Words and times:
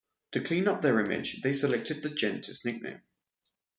To 0.31 0.39
clean 0.41 0.67
up 0.67 0.81
their 0.81 0.99
image, 0.99 1.43
they 1.43 1.53
selected 1.53 2.01
the 2.01 2.09
Gents 2.09 2.65
nickname. 2.65 3.03